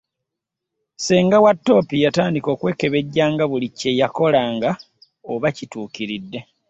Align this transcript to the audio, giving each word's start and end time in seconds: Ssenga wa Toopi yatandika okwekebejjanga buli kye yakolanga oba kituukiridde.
Ssenga 0.97 1.37
wa 1.45 1.53
Toopi 1.65 1.95
yatandika 2.05 2.47
okwekebejjanga 2.55 3.43
buli 3.51 3.67
kye 3.77 3.91
yakolanga 4.01 4.71
oba 5.33 5.47
kituukiridde. 5.57 6.39